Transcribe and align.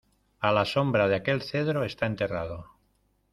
a 0.39 0.49
la 0.57 0.63
sombra 0.69 1.07
de 1.07 1.13
aquel 1.17 1.43
cedro 1.43 1.83
está 1.83 2.07
enterrado. 2.07 2.65